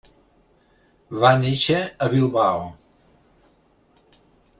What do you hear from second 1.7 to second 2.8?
a Bilbao.